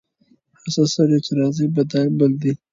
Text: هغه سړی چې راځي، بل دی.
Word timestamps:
هغه 0.63 0.83
سړی 0.95 1.17
چې 1.25 1.31
راځي، 1.39 1.65
بل 2.17 2.31
دی. 2.41 2.53